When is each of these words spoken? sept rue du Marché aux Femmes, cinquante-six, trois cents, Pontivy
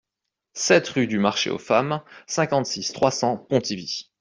sept 0.55 0.87
rue 0.87 1.05
du 1.05 1.19
Marché 1.19 1.51
aux 1.51 1.59
Femmes, 1.59 2.01
cinquante-six, 2.25 2.91
trois 2.91 3.11
cents, 3.11 3.37
Pontivy 3.37 4.09